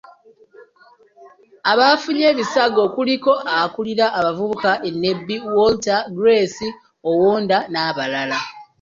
[1.71, 6.65] Abafunye ebisago kuliko; akulira abavubuka e Nebbi; Walter, Grace
[7.09, 8.39] Owonda n'abalala.